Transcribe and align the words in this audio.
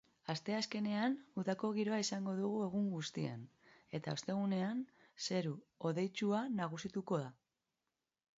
Asteazkenean 0.33 1.17
udako 1.41 1.69
giroa 1.75 1.99
izango 2.03 2.33
dugu 2.39 2.63
egun 2.69 2.87
guztian 2.93 3.43
eta 3.99 4.17
ostegunean 4.17 4.83
zeru 5.27 5.53
hodeitsua 5.91 6.43
nagusituko 6.63 7.23
da. 7.27 7.31